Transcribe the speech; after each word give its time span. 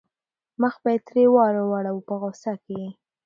مخ 0.61 0.75
به 0.83 0.89
یې 0.93 0.99
ترې 1.07 1.23
واړاوه 1.33 1.79
په 2.07 2.13
غوسه 2.21 2.53
کې. 2.65 2.81